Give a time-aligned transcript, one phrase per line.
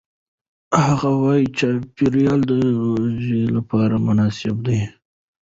[0.85, 2.51] هغه وايي چاپېریال د
[2.81, 4.79] روژې لپاره مناسب دی.